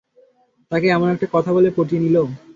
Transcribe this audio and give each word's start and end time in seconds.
তাকে 0.71 0.87
এমন 0.87 1.07
একটা 1.09 1.27
কথা 1.33 1.51
বলে 1.55 1.69
পটিয়ে 1.77 2.03
নিলো? 2.03 2.23